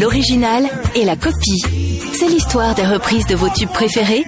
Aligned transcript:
l'original 0.00 0.68
et 0.94 1.04
la 1.04 1.16
copie. 1.16 1.62
C'est 2.12 2.28
l'histoire 2.28 2.74
des 2.74 2.86
reprises 2.86 3.26
de 3.26 3.34
vos 3.34 3.48
tubes 3.48 3.70
préférés, 3.70 4.24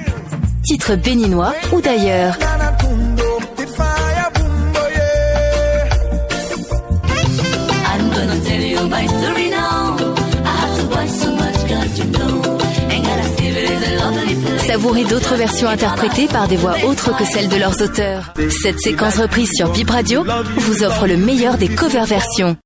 titres 0.65 0.96
béninois 0.96 1.54
ou 1.73 1.81
d'ailleurs. 1.81 2.36
Savourez 14.66 15.04
d'autres 15.04 15.36
versions 15.36 15.68
interprétées 15.68 16.26
par 16.26 16.48
des 16.48 16.56
voix 16.56 16.74
autres 16.84 17.16
que 17.16 17.24
celles 17.24 17.48
de 17.48 17.56
leurs 17.56 17.80
auteurs. 17.80 18.34
Cette 18.62 18.78
séquence 18.78 19.16
reprise 19.16 19.50
sur 19.54 19.70
Bip 19.70 19.88
Radio 19.88 20.24
vous 20.56 20.82
offre 20.82 21.06
le 21.06 21.16
meilleur 21.16 21.56
des 21.56 21.68
cover 21.68 22.04
versions. 22.04 22.56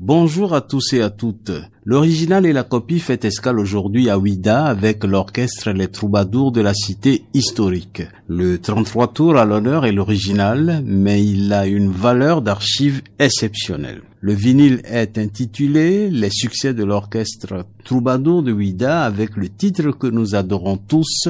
Bonjour 0.00 0.54
à 0.54 0.60
tous 0.60 0.92
et 0.92 1.02
à 1.02 1.10
toutes. 1.10 1.50
L'original 1.90 2.44
et 2.44 2.52
la 2.52 2.64
copie 2.64 3.00
fait 3.00 3.24
escale 3.24 3.58
aujourd'hui 3.58 4.10
à 4.10 4.18
Ouida 4.18 4.66
avec 4.66 5.04
l'orchestre 5.04 5.70
Les 5.70 5.88
Troubadours 5.88 6.52
de 6.52 6.60
la 6.60 6.74
cité 6.74 7.24
historique. 7.32 8.02
Le 8.28 8.58
33 8.58 9.14
tours 9.14 9.38
à 9.38 9.46
l'honneur 9.46 9.86
est 9.86 9.92
l'original, 9.92 10.82
mais 10.84 11.24
il 11.24 11.50
a 11.50 11.66
une 11.66 11.90
valeur 11.90 12.42
d'archive 12.42 13.00
exceptionnelle. 13.18 14.02
Le 14.20 14.34
vinyle 14.34 14.82
est 14.84 15.16
intitulé 15.16 16.10
Les 16.10 16.30
succès 16.30 16.74
de 16.74 16.82
l'orchestre 16.82 17.64
Troubadour 17.84 18.42
de 18.42 18.52
Ouida 18.52 19.04
avec 19.04 19.36
le 19.36 19.48
titre 19.48 19.92
que 19.92 20.08
nous 20.08 20.34
adorons 20.34 20.76
tous, 20.76 21.28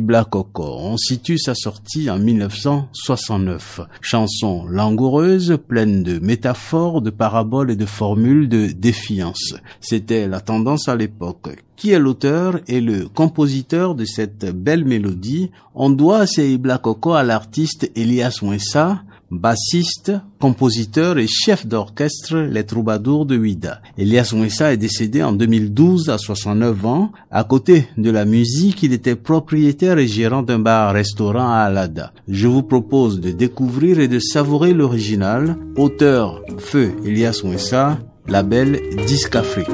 Black 0.00 0.30
Coco. 0.30 0.76
On 0.80 0.96
situe 0.96 1.38
sa 1.38 1.54
sortie 1.54 2.10
en 2.10 2.18
1969. 2.18 3.80
Chanson 4.00 4.64
langoureuse, 4.66 5.58
pleine 5.68 6.02
de 6.02 6.18
métaphores, 6.18 7.02
de 7.02 7.10
paraboles 7.10 7.70
et 7.70 7.76
de 7.76 7.84
formules 7.84 8.48
de 8.48 8.72
défiance. 8.72 9.54
C'était 9.86 10.26
la 10.28 10.40
tendance 10.40 10.88
à 10.88 10.96
l'époque. 10.96 11.62
Qui 11.76 11.90
est 11.90 11.98
l'auteur 11.98 12.58
et 12.68 12.80
le 12.80 13.06
compositeur 13.06 13.94
de 13.94 14.06
cette 14.06 14.46
belle 14.46 14.86
mélodie? 14.86 15.50
On 15.74 15.90
doit 15.90 16.24
Black 16.58 16.80
Coco 16.80 17.12
à 17.12 17.22
l'artiste 17.22 17.90
Elias 17.94 18.38
Wensa, 18.40 19.02
bassiste, 19.30 20.12
compositeur 20.40 21.18
et 21.18 21.26
chef 21.26 21.66
d'orchestre 21.66 22.38
Les 22.38 22.64
Troubadours 22.64 23.26
de 23.26 23.36
Ouida. 23.36 23.82
Elias 23.98 24.32
Mwessa 24.34 24.72
est 24.72 24.78
décédé 24.78 25.22
en 25.22 25.32
2012 25.32 26.08
à 26.08 26.16
69 26.16 26.86
ans. 26.86 27.12
À 27.30 27.44
côté 27.44 27.86
de 27.98 28.10
la 28.10 28.24
musique, 28.24 28.82
il 28.82 28.94
était 28.94 29.16
propriétaire 29.16 29.98
et 29.98 30.06
gérant 30.06 30.42
d'un 30.42 30.60
bar-restaurant 30.60 31.50
à 31.50 31.58
Alada. 31.58 32.12
Je 32.26 32.48
vous 32.48 32.62
propose 32.62 33.20
de 33.20 33.32
découvrir 33.32 34.00
et 34.00 34.08
de 34.08 34.18
savourer 34.18 34.72
l'original. 34.72 35.58
Auteur 35.76 36.42
Feu 36.56 36.94
Elias 37.04 37.42
Mwessa, 37.44 37.98
label 38.28 38.80
Disque 39.06 39.36
Afrique. 39.36 39.70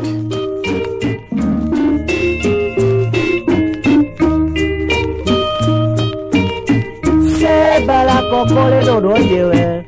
bala 7.87 8.23
kokole 8.31 8.85
dodo 8.85 9.17
yewe 9.17 9.85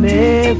me 0.00 0.54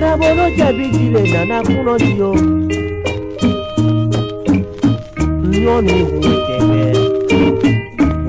Nabolo 0.00 0.34
ló 0.38 0.46
jile 0.56 0.84
jìlẹ̀ 0.94 1.26
nana 1.32 1.56
kúrọ̀ 1.66 1.96
ni 2.02 2.10
o 2.28 2.30
nyɔnu 5.50 5.96
ʋu 6.10 6.18
tɛgbɛ 6.46 6.82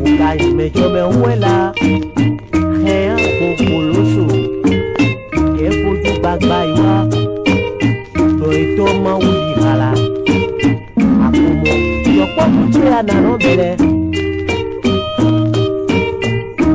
wòka 0.01 0.29
ìmẹjọmẹ 0.45 1.03
wẹ 1.21 1.33
la 1.43 1.55
hẹ́n 2.83 3.17
kòkòlóso 3.37 4.23
kẹfojú 5.55 6.11
gbagba 6.19 6.57
ìwà. 6.71 6.93
Lọ́ọ̀tọ́ 8.39 8.89
máa 9.03 9.17
wù 9.23 9.31
yí 9.45 9.53
hàlà 9.63 9.89
àkómọ 11.25 11.71
yọkpọ́kù 12.17 12.61
tí 12.73 12.81
a 12.97 12.99
nànà 13.07 13.31
bẹ̀rẹ̀. 13.43 13.75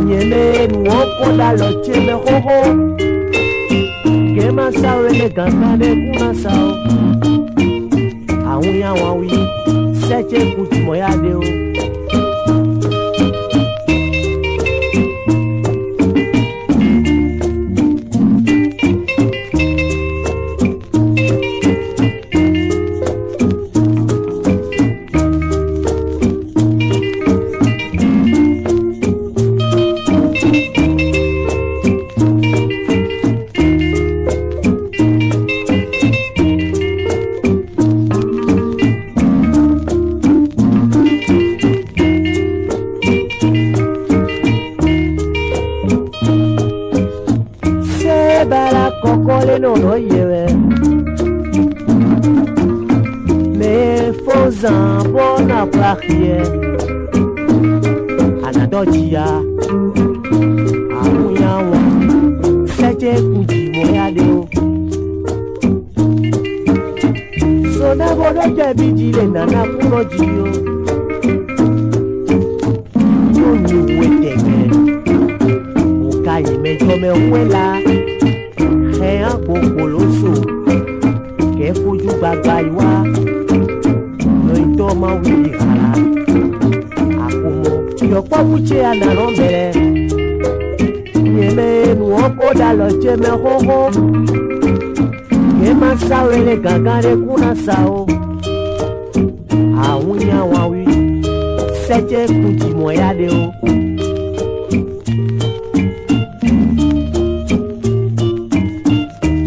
Nyẹlẹ 0.06 0.42
nuwọ́ 0.72 1.00
kọ́ 1.18 1.28
da 1.38 1.48
lọ 1.60 1.68
tẹ́ 1.84 1.96
mẹ 2.06 2.14
xɔxɔ 2.24 2.58
ma 4.52 4.70
sao 4.72 5.06
ele 5.06 5.28
canta 5.30 5.76
de 5.76 5.88
kuna 6.12 6.34
sao. 6.34 6.74
Awun 8.50 8.76
ya 8.80 8.92
wan 8.94 9.18
wi, 9.20 9.30
seche 10.06 10.54
kuti 10.54 10.80
moya 10.80 11.10
de 11.22 11.34
o. 11.34 11.42
Rosan 54.48 55.12
bona 55.12 55.66
prakie 55.72 56.36
anadojia 58.48 59.24
amunyawa 61.00 61.78
sẹjẹ 62.76 63.12
kùjì 63.28 63.60
mọyàdéo 63.74 64.38
sọdábọdọ 67.74 68.44
jẹbi 68.56 68.86
jire 68.98 69.24
nana 69.34 69.60
kúrọ 69.74 70.00
jìyó 70.12 70.44
yóò 73.36 73.52
ní 73.66 73.76
wo 73.98 74.04
tẹgẹ 74.22 74.58
òkà 76.08 76.34
ìmẹjọ 76.52 76.92
mẹwẹlá 77.02 77.66
ẹ 79.08 79.12
àpò 79.32 79.54
kòlóso 79.74 80.32
kẹ 81.58 81.68
fojú 81.80 82.10
gbagba 82.18 82.56
ìwá 82.68 82.88
ọmọ 84.98 85.10
wuli 85.22 85.50
kala 85.58 85.88
akumọ 87.26 87.72
yọkpọwutse 88.12 88.76
ananọ 88.90 89.24
mẹrẹ 89.38 89.64
nyeme 91.34 91.66
nuwọ 91.98 92.22
kọda 92.38 92.68
lọ 92.78 92.86
jẹmẹ 93.02 93.30
xɔxɔ 93.42 93.78
yema 95.62 95.90
sawo 96.06 96.28
ele 96.38 96.54
gaga 96.64 96.94
ɖe 97.04 97.12
kuna 97.24 97.50
sawo 97.64 97.98
awunyawawi 99.88 100.82
sẹdze 101.84 102.20
kudzimɔ 102.40 102.88
ya 103.00 103.08
ɖewo. 103.18 103.44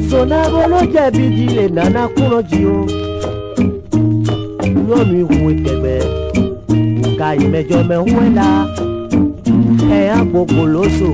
zona 0.10 0.40
bolo 0.52 0.80
jẹbi 0.94 1.26
di 1.36 1.46
le 1.56 1.66
nana 1.76 2.04
kunɔ 2.16 2.40
dzi 2.50 2.62
o 2.76 3.01
yo 4.92 5.06
mi 5.06 5.22
hu 5.22 5.52
tegbe 5.64 5.96
ka 7.20 7.36
imejo 7.36 7.80
me 7.90 7.96
huela 7.96 8.48
e 9.98 10.10
a 10.10 10.20
popoloso 10.32 11.12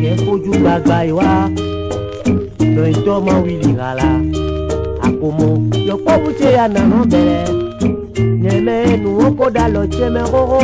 ke 0.00 0.10
fojú 0.24 0.52
gbagba 0.60 0.98
iwa 1.06 1.50
to 2.74 2.82
ito 2.92 3.14
mo 3.24 3.34
wili 3.44 3.72
gala 3.72 4.20
akomo 5.02 5.48
yo 5.88 5.96
po 6.04 6.12
bute 6.22 6.52
ya 6.52 6.68
na 6.68 6.84
no 6.90 7.04
bere 7.04 7.38
nyeme 8.42 8.96
nu 9.02 9.18
oko 9.26 9.50
da 9.50 9.68
lo 9.68 9.86
cheme 9.86 10.20
hoho 10.20 10.60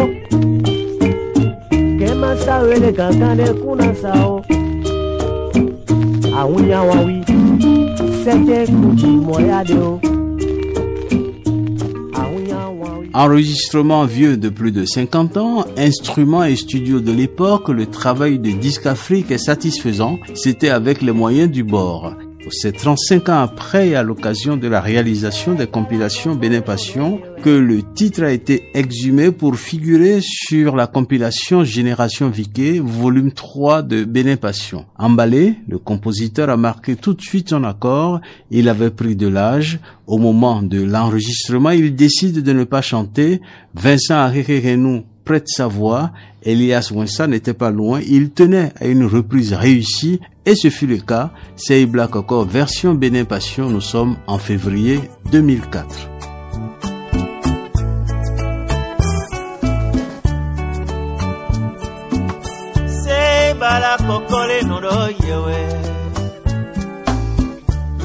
ke 1.99 2.08
ma 2.20 2.37
sa 2.44 2.58
wele 2.62 2.93
kankan 2.93 3.37
de 3.37 3.49
kuna 3.61 3.94
sa 3.94 4.12
o. 4.26 4.43
Àwọn 6.38 6.69
yàn 6.70 6.85
wá 6.88 6.99
wí. 7.06 7.17
Sẹ́jẹ́ 8.23 8.67
kùtù 8.79 9.08
mọ́ 9.26 9.38
yá 9.49 9.58
de 9.69 9.75
o. 9.90 9.99
Enregistrement 13.18 14.04
vieux 14.04 14.36
de 14.36 14.48
plus 14.48 14.70
de 14.70 14.84
50 14.84 15.38
ans, 15.38 15.64
instruments 15.76 16.44
et 16.44 16.54
studios 16.54 17.00
de 17.00 17.10
l'époque, 17.10 17.68
le 17.68 17.86
travail 17.86 18.38
de 18.38 18.52
Disque 18.52 18.86
Afrique 18.86 19.32
est 19.32 19.38
satisfaisant, 19.38 20.20
c'était 20.36 20.68
avec 20.68 21.02
les 21.02 21.10
moyens 21.10 21.50
du 21.50 21.64
bord. 21.64 22.14
C'est 22.50 22.72
35 22.72 23.28
ans 23.28 23.40
après 23.40 23.94
à 23.94 24.02
l'occasion 24.02 24.56
de 24.56 24.68
la 24.68 24.80
réalisation 24.80 25.54
des 25.54 25.66
compilations 25.66 26.34
Bénin 26.34 26.60
Passion 26.60 27.20
que 27.42 27.50
le 27.50 27.82
titre 27.82 28.22
a 28.22 28.30
été 28.30 28.70
exhumé 28.74 29.30
pour 29.30 29.56
figurer 29.56 30.20
sur 30.20 30.74
la 30.74 30.86
compilation 30.86 31.62
Génération 31.64 32.30
Viquet, 32.30 32.80
volume 32.82 33.32
3 33.32 33.82
de 33.82 34.04
Bénin 34.04 34.36
Passion. 34.36 34.86
Emballé, 34.98 35.56
le 35.68 35.78
compositeur 35.78 36.50
a 36.50 36.56
marqué 36.56 36.96
tout 36.96 37.14
de 37.14 37.20
suite 37.20 37.50
son 37.50 37.64
accord. 37.64 38.20
Il 38.50 38.68
avait 38.68 38.90
pris 38.90 39.14
de 39.14 39.28
l'âge. 39.28 39.78
Au 40.06 40.18
moment 40.18 40.62
de 40.62 40.82
l'enregistrement, 40.82 41.70
il 41.70 41.94
décide 41.94 42.42
de 42.42 42.52
ne 42.52 42.64
pas 42.64 42.82
chanter. 42.82 43.40
Vincent 43.74 44.16
Arérénou 44.16 45.04
prête 45.28 45.46
sa 45.46 45.66
voix. 45.66 46.10
Elias 46.42 46.90
Winsa 46.90 47.26
n'était 47.26 47.52
pas 47.52 47.70
loin. 47.70 48.00
Il 48.00 48.30
tenait 48.30 48.72
à 48.80 48.86
une 48.86 49.04
reprise 49.04 49.52
réussie 49.52 50.20
et 50.46 50.54
ce 50.54 50.70
fut 50.70 50.86
le 50.86 50.96
cas. 50.96 51.32
C'est 51.54 51.84
Black 51.84 52.16
encore 52.16 52.46
version 52.46 52.94
Bénin. 52.94 53.25
Nous 53.58 53.82
sommes 53.82 54.16
en 54.26 54.38
février 54.38 55.00
2004. 55.30 56.08
bala 63.60 63.96
kokole 64.06 64.62
nodo 64.70 65.10
yewe 65.26 65.60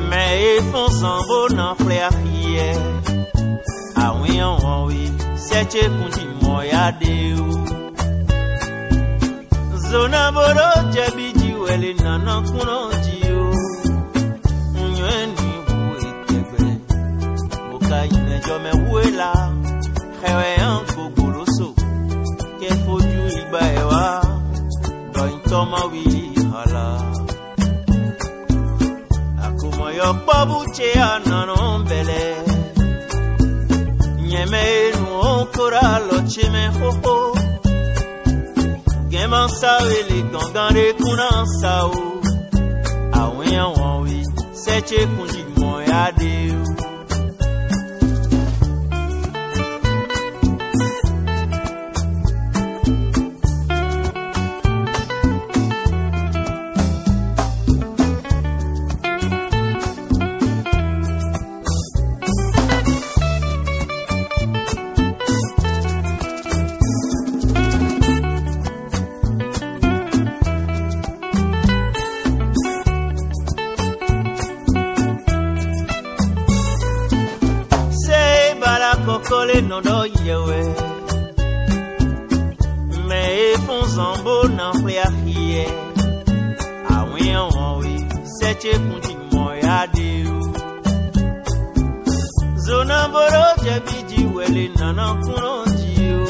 Me 0.10 0.24
chechekundi 5.54 6.26
moya 6.42 6.92
deu 7.00 7.46
zona 9.90 10.32
boro 10.36 10.70
jabiji 10.94 11.54
weli 11.64 11.94
nana 11.94 12.42
kuno 12.42 12.78
jiyo 13.04 13.44
nyweni 14.96 15.50
buitekwe 15.68 16.66
buka 17.72 18.06
ine 18.06 18.38
la, 18.48 18.74
wela 18.94 19.32
xewe 20.22 20.50
yanko 20.62 21.02
goloso 21.16 21.68
ke 22.60 22.70
foju 22.84 23.22
igba 23.40 23.62
ewa 23.82 24.04
dɔyintɔma 25.14 25.82
wi 25.92 26.04
hala 26.54 26.86
akomɔyɔ 29.46 30.10
kpɔbu 30.22 30.58
tse 30.76 30.88
anɔnɔ. 31.12 31.63
hoho 36.78 37.16
gẹ́mọ̀ 39.12 39.46
sáwé 39.60 39.98
lè 40.10 40.18
gangan 40.34 40.70
lè 40.78 40.86
kúnná 41.00 41.30
sáwó 41.60 42.02
àwọn 43.22 43.42
èèyàn 43.48 43.72
wọ̀nyí 43.80 44.20
sẹ́chẹ́kùn 44.64 45.28
jìmọ̀ 45.34 45.74
yá 45.90 46.02
dé. 46.20 46.34
kokole 79.06 79.62
nondo 79.62 80.06
yewe 80.26 80.76
me 83.08 83.52
efunzambo 83.52 84.44
na 84.44 84.74
mpliahie 84.74 85.68
awin 86.98 87.36
wonwe 87.36 88.08
seche 88.24 88.74
kunti 88.80 89.18
moya 89.32 89.88
deu 89.94 90.54
zona 92.56 93.08
boro 93.08 93.46
jebi 93.64 94.04
ji 94.10 94.26
wele 94.36 94.70
nana 94.80 95.14
kuno 95.14 95.66
jiu 95.66 96.28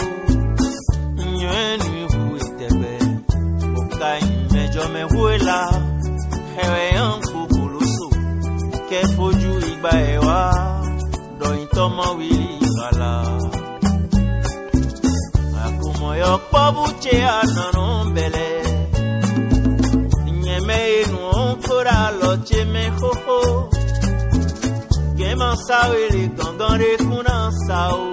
nyenu 1.37 2.07
ku 2.07 2.37
itebe 2.37 2.97
okai 3.79 4.23
mejo 4.51 4.83
me 4.93 5.03
huela 5.03 5.71
hewe 6.55 6.83
yon 6.95 7.21
kukulusu 7.21 8.09
ke 8.89 9.07
foju 9.15 9.51
igba 9.59 9.91
ewa 10.01 10.53
doyin 11.39 11.67
tomo 11.67 12.13
wili 12.17 12.42
kpɔbu 16.47 16.83
tsea 17.01 17.35
nɔnɔ 17.55 17.85
bɛlɛ 18.15 18.47
nyɛmɛ 20.43 20.77
enu 20.99 21.21
ŋkora 21.51 21.97
lɔtseme 22.19 22.83
xoxo 22.99 23.39
gɛmɔ 25.17 25.49
sawo 25.65 25.93
ele 26.05 26.23
gɔngɔn 26.37 26.73
ɖe 26.81 26.91
kuna 27.07 27.37
sawo. 27.67 28.12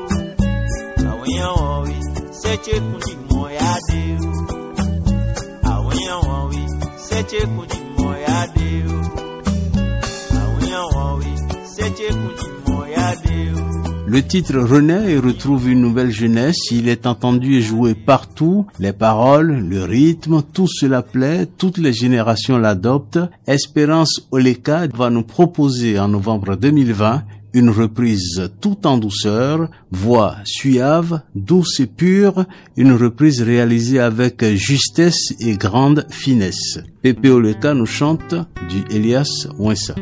Le 14.07 14.21
titre 14.23 14.57
renaît 14.59 15.13
et 15.13 15.17
retrouve 15.17 15.69
une 15.69 15.79
nouvelle 15.79 16.11
jeunesse. 16.11 16.69
Il 16.69 16.89
est 16.89 17.07
entendu 17.07 17.55
et 17.55 17.61
joué 17.61 17.95
partout. 17.95 18.65
Les 18.77 18.91
paroles, 18.91 19.65
le 19.69 19.83
rythme, 19.85 20.41
tout 20.53 20.67
cela 20.67 21.01
plaît. 21.01 21.47
Toutes 21.57 21.77
les 21.77 21.93
générations 21.93 22.57
l'adoptent. 22.57 23.19
Espérance 23.47 24.27
Oleka 24.31 24.87
va 24.93 25.09
nous 25.09 25.23
proposer 25.23 25.97
en 25.97 26.09
novembre 26.09 26.57
2020 26.57 27.23
une 27.53 27.69
reprise 27.69 28.51
tout 28.61 28.87
en 28.87 28.97
douceur, 28.97 29.69
voix 29.91 30.37
suave, 30.45 31.21
douce 31.35 31.79
et 31.79 31.87
pure, 31.87 32.45
une 32.77 32.93
reprise 32.93 33.41
réalisée 33.41 33.99
avec 33.99 34.43
justesse 34.55 35.33
et 35.39 35.57
grande 35.57 36.05
finesse. 36.09 36.79
Pepe 37.01 37.25
Oleka 37.25 37.73
nous 37.73 37.85
chante 37.85 38.35
du 38.69 38.83
Elias 38.95 39.47
Wensa. 39.57 39.95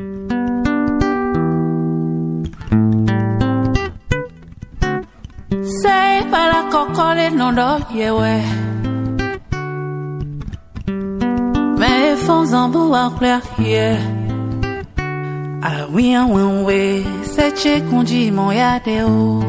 Awi 15.62 16.13
an 16.16 16.32
wen 16.32 16.63
we 16.63 17.04
seche 17.25 17.82
kundi 17.82 18.32
mon 18.32 18.56
ya 18.56 18.80
deo. 18.80 19.44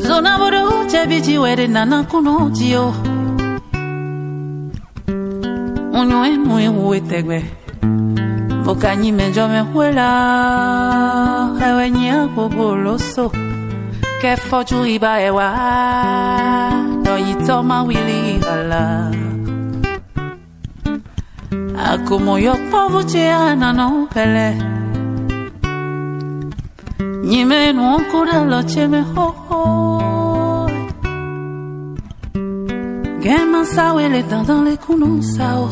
Zona 0.00 0.38
bodo 0.38 0.88
chabiji 0.90 1.38
wede 1.38 1.66
nana 1.68 2.02
kuno 2.04 2.50
tio 2.50 2.94
Unywe 5.92 6.38
mwe 6.38 6.68
uwe 6.68 7.00
tegwe 7.00 7.44
Bokanyi 8.64 9.12
menjo 9.12 9.48
me 9.48 9.60
huela. 9.60 10.08
Ewe 11.66 11.90
nya 11.90 12.28
kogoloso 12.34 13.30
Ke 14.20 14.36
wili 17.86 18.40
hala 18.40 19.31
ako 21.92 22.18
moyoko 22.18 22.88
no 23.60 23.72
nopele 23.72 24.48
nyime 27.24 27.72
cheme 27.72 28.62
tyemehoho 28.64 29.60
gema 33.20 33.64
sawele 33.64 34.22
tandan 34.22 34.64
lekunu 34.64 35.22
sao 35.22 35.68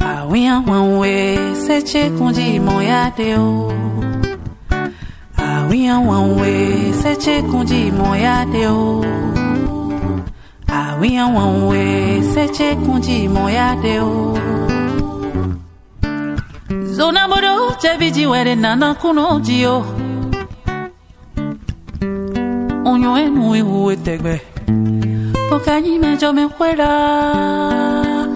awia 0.00 0.62
wanwe 0.66 1.38
seche 1.66 2.10
kundi 2.10 2.60
moyadeo 2.60 3.72
awia 5.36 5.98
wanwe 5.98 6.92
seche 7.02 7.42
kundi 7.42 7.92
moyadeo 7.92 9.04
Ah, 10.82 10.96
we 10.98 11.18
on 11.18 11.34
one 11.34 11.66
way, 11.68 12.22
se 12.32 12.48
che 12.48 12.74
kunji 12.74 13.28
moya 13.28 13.76
deo. 13.82 14.32
Zona 16.96 17.28
bodo, 17.28 17.76
che 17.80 17.98
biji 17.98 18.24
were 18.26 18.54
nana 18.54 18.94
kuno 18.94 19.40
jio. 19.40 19.84
Onyo 22.90 23.10
enu 23.18 23.54
iwu 23.60 23.90
etegbe. 23.92 24.40
Pokanyi 25.50 25.98
mejo 25.98 26.32
me 26.32 26.48
fuera. 26.48 26.90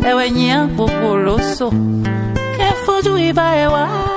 Ewe 0.04 0.30
nyi 0.30 0.50
akpokoloso. 0.50 1.70
Ke 2.56 2.68
foju 2.84 3.16
iba 3.18 3.46
ewa. 3.56 4.13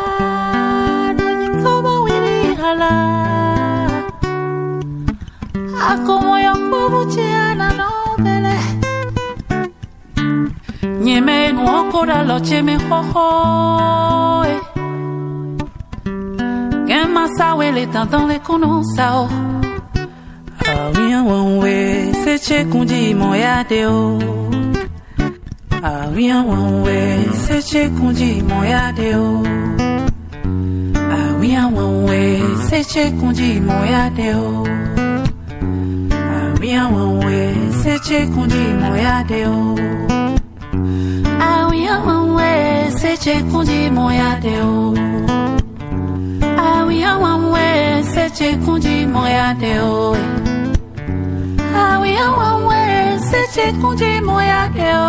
cora 11.98 12.22
lo 12.22 12.39
cheme 12.39 12.74
é 12.74 12.77
ho 12.77 14.44
Gen 16.88 17.08
masa 17.12 17.56
wele 17.56 17.88
tantan 17.88 18.22
tá 18.22 18.27
le 18.27 18.39
konon 18.39 18.84
sa 18.84 19.22
o 19.22 19.27
Awin 20.68 21.13
é 21.18 21.22
wanwe 21.30 22.12
se 22.24 22.38
che 22.46 22.66
kundi 22.66 23.16
mon 23.16 23.36
ya 23.36 23.63
de 23.63 23.88
o 23.88 24.20
Awin 25.82 26.46
wanwe 26.50 27.00
se 27.44 27.58
che 27.63 27.89
kundi 27.89 28.44
mon 28.44 28.63
ya 28.63 28.92
de 28.92 29.16
o 29.16 29.42
Awin 31.18 31.66
wanwe 31.77 32.22
se 32.70 32.84
che 32.92 33.12
kundi 33.20 33.60
mon 33.60 33.84
ya 33.92 34.10
de 34.18 34.30
o 34.36 34.63
Awin 36.38 36.86
wanwe 36.96 37.39
se 37.82 37.94
che 38.06 38.20
kundi 38.34 38.63
mon 38.82 38.96
ya 38.98 39.24
de 39.24 39.48
o 39.48 40.16
seche 43.08 43.42
kondimo 43.52 44.12
ya 44.12 44.36
deo. 44.42 44.94
Awi 46.58 47.04
awanwe 47.04 48.04
seche 48.14 48.58
kondimo 48.66 49.28
ya 49.28 49.54
deo. 49.54 50.16
Awi 51.76 52.18
awanwe 52.18 52.80
seche 53.30 53.72
kondimo 53.82 54.42
ya 54.42 54.68
deo. 54.76 55.08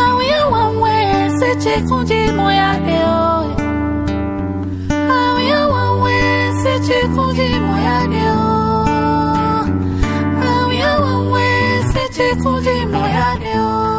Awi 0.00 0.30
awanwe 0.32 0.94
seche 1.38 1.74
kondimo 1.88 2.50
ya 2.52 2.72
deo. 2.86 3.26
Awi 5.12 5.52
awanwe 5.52 6.14
seche 6.62 7.00
kondimo 7.14 7.74
ya 7.86 7.98
deo. 8.12 8.40
Awi 10.56 10.80
awanwe 10.82 11.44
seche 11.92 12.34
kondimo 12.42 12.98
ya 12.98 13.36
deo. 13.44 13.97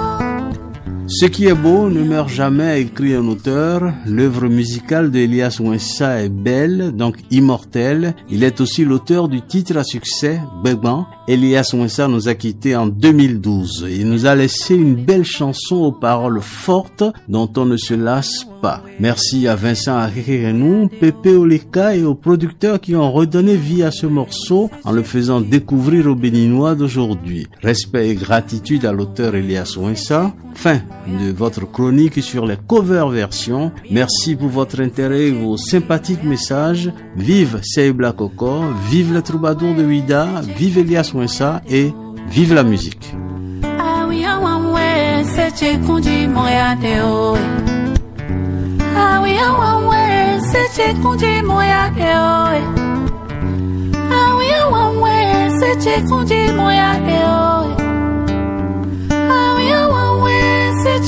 Ce 1.19 1.25
qui 1.25 1.47
est 1.47 1.53
beau 1.53 1.89
ne 1.89 2.01
meurt 2.01 2.29
jamais, 2.29 2.81
écrit 2.81 3.13
un 3.13 3.27
auteur. 3.27 3.91
L'œuvre 4.05 4.47
musicale 4.47 5.11
d'Elias 5.11 5.59
Wensa 5.59 6.23
est 6.23 6.29
belle, 6.29 6.93
donc 6.95 7.17
immortelle. 7.29 8.15
Il 8.29 8.45
est 8.45 8.61
aussi 8.61 8.85
l'auteur 8.85 9.27
du 9.27 9.41
titre 9.41 9.75
à 9.75 9.83
succès, 9.83 10.39
Begban. 10.63 11.07
Elias 11.27 11.71
Wensa 11.73 12.07
nous 12.07 12.29
a 12.29 12.35
quittés 12.35 12.75
en 12.75 12.87
2012. 12.87 13.85
Il 13.89 14.07
nous 14.07 14.27
a 14.27 14.33
laissé 14.33 14.75
une 14.75 14.95
belle 14.95 15.25
chanson 15.25 15.75
aux 15.75 15.91
paroles 15.91 16.41
fortes 16.41 17.03
dont 17.27 17.51
on 17.57 17.65
ne 17.65 17.75
se 17.75 17.93
lasse 17.93 18.47
pas. 18.61 18.81
Merci 18.99 19.47
à 19.47 19.55
Vincent 19.55 19.95
Arerenou, 19.95 20.89
Pepe 20.99 21.27
Oleka 21.27 21.95
et 21.95 22.03
aux 22.03 22.15
producteurs 22.15 22.79
qui 22.79 22.95
ont 22.95 23.11
redonné 23.11 23.55
vie 23.55 23.83
à 23.83 23.91
ce 23.91 24.07
morceau 24.07 24.71
en 24.85 24.91
le 24.91 25.03
faisant 25.03 25.41
découvrir 25.41 26.07
aux 26.07 26.15
Béninois 26.15 26.75
d'aujourd'hui. 26.75 27.47
Respect 27.61 28.09
et 28.09 28.15
gratitude 28.15 28.85
à 28.85 28.91
l'auteur 28.91 29.35
Elias 29.35 29.75
Wensa. 29.77 30.33
Fin 30.55 30.81
de 31.17 31.31
votre 31.31 31.69
chronique 31.69 32.21
sur 32.21 32.45
les 32.45 32.57
cover 32.67 33.05
versions. 33.11 33.71
Merci 33.89 34.35
pour 34.35 34.49
votre 34.49 34.81
intérêt 34.81 35.27
et 35.27 35.31
vos 35.31 35.57
sympathiques 35.57 36.23
messages. 36.23 36.91
Vive 37.15 37.59
Seibla 37.63 38.11
Koko, 38.11 38.61
vive 38.89 39.13
le 39.13 39.21
troubadour 39.21 39.75
de 39.75 39.85
Ouida, 39.85 40.27
vive 40.57 40.77
Elias 40.79 41.11
Wensa 41.13 41.61
et 41.69 41.93
vive 42.29 42.53
la 42.53 42.63
musique. 42.63 43.13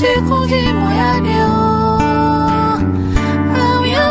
Chikungji 0.02 0.62
moya 0.80 1.20
deo, 1.20 1.98
amia 3.62 4.04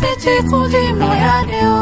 se 0.00 0.10
chikungji 0.22 0.92
moya 0.98 1.44
deo, 1.50 1.80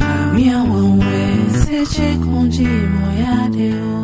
amia 0.00 0.58
wonwe 0.58 1.24
se 1.60 1.86
chikungji 1.86 2.64
moya 2.64 3.48
deo. 3.50 3.95